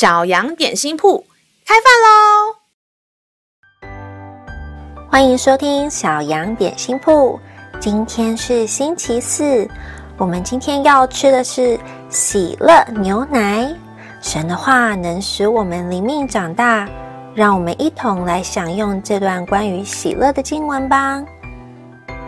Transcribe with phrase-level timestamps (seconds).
[0.00, 1.22] 小羊点心铺
[1.66, 2.56] 开饭喽！
[5.10, 7.38] 欢迎收听小羊点心铺。
[7.78, 9.68] 今天是星期四，
[10.16, 11.78] 我们今天要吃的是
[12.08, 13.70] 喜乐牛奶。
[14.22, 16.88] 神的话能使我们灵命长大，
[17.34, 21.22] 让我们一同来享用这段关于喜乐的经文吧。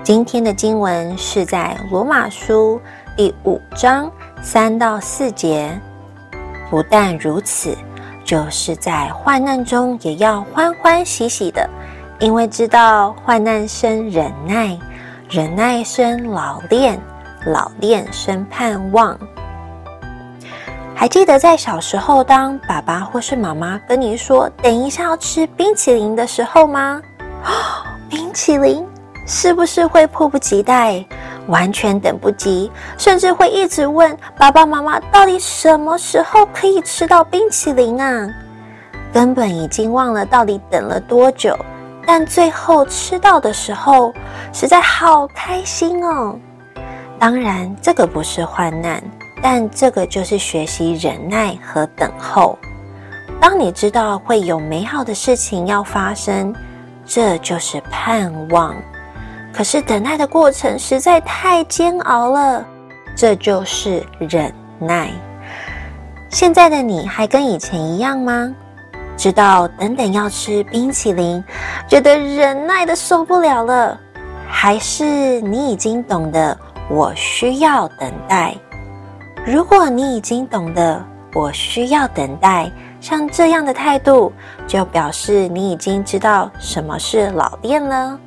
[0.02, 2.78] 今天的经文是在罗马书
[3.16, 4.12] 第五章
[4.42, 5.74] 三到四节。
[6.72, 7.76] 不但如此，
[8.24, 11.68] 就是在患难中也要欢欢喜喜的，
[12.18, 14.78] 因为知道患难生忍耐，
[15.28, 16.98] 忍耐生老练，
[17.44, 19.14] 老练生盼望。
[20.94, 27.02] 还记得在小时候，当爸爸或是妈妈跟你说“等一下要吃冰淇淋”的时候吗？
[28.08, 28.82] 冰淇淋
[29.26, 31.04] 是不是会迫不及待？
[31.46, 38.28] 完全等不及，甚至会一直问爸爸妈妈到底什么时候可以吃到冰淇淋啊？
[39.12, 41.58] 根本已经忘了到底等了多久，
[42.06, 44.12] 但最后吃到的时候，
[44.52, 46.38] 实在好开心哦。
[47.18, 49.02] 当然，这个不是患难，
[49.42, 52.58] 但这个就是学习忍耐和等候。
[53.40, 56.54] 当你知道会有美好的事情要发生，
[57.04, 58.74] 这就是盼望。
[59.52, 62.64] 可是等待的过程实在太煎熬了，
[63.14, 65.10] 这就是忍耐。
[66.30, 68.54] 现在的你还跟以前一样吗？
[69.14, 71.44] 知道等等要吃冰淇淋，
[71.86, 74.00] 觉得忍耐的受不了了，
[74.48, 76.56] 还是你已经懂得
[76.88, 78.56] 我需要等待？
[79.44, 84.32] 如果你已经懂得我需要等待，像这样的态度，
[84.66, 88.18] 就表示你已经知道什么是老练了。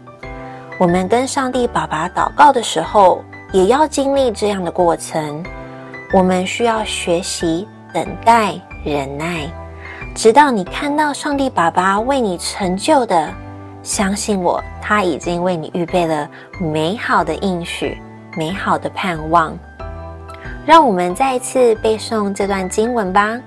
[0.77, 3.23] 我们跟上帝爸爸祷告的时候，
[3.53, 5.41] 也要经历这样的过程。
[6.11, 9.49] 我们需要学习等待、忍耐，
[10.13, 13.33] 直到你看到上帝爸爸为你成就的。
[13.83, 17.97] 相信我，他已经为你预备了美好的应许、
[18.35, 19.57] 美好的盼望。
[20.65, 23.29] 让我们再一次背诵这段经文吧，《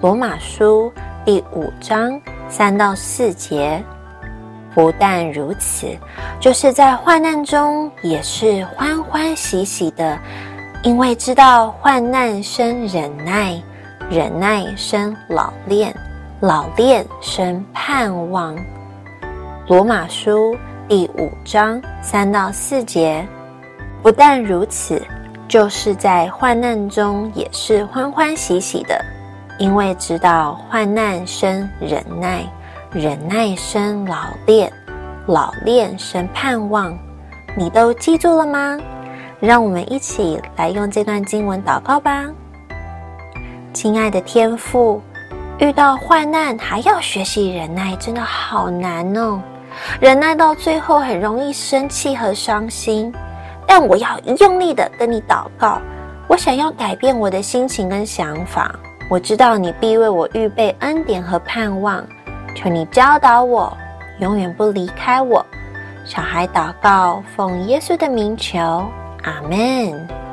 [0.00, 0.92] 罗马书》
[1.24, 3.82] 第五章三到四节。
[4.74, 5.88] 不但如此，
[6.38, 10.18] 就是在患难中也是欢欢喜喜的，
[10.82, 13.60] 因为知道患难生忍耐，
[14.08, 15.94] 忍耐生老练，
[16.40, 18.56] 老练生盼望。
[19.66, 20.56] 罗马书
[20.88, 23.26] 第五章三到四节。
[24.02, 25.02] 不但如此，
[25.46, 29.04] 就是在患难中也是欢欢喜喜的，
[29.58, 32.44] 因为知道患难生忍耐。
[32.92, 34.72] 忍耐生老练，
[35.26, 36.98] 老练生盼望。
[37.56, 38.76] 你都记住了吗？
[39.38, 42.26] 让我们一起来用这段经文祷告吧。
[43.72, 45.00] 亲爱的天父，
[45.60, 49.40] 遇到患难还要学习忍耐，真的好难哦。
[50.00, 53.14] 忍耐到最后很容易生气和伤心，
[53.68, 55.80] 但我要用力的跟你祷告。
[56.26, 58.74] 我想要改变我的心情跟想法。
[59.08, 62.04] 我知道你必为我预备恩典和盼望。
[62.54, 63.76] 求你教导我，
[64.18, 65.44] 永远不离开我。
[66.04, 68.58] 小孩祷告，奉耶稣的名求，
[69.22, 70.29] 阿门。